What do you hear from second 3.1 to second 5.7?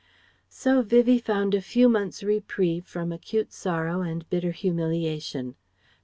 acute sorrow and bitter humiliation.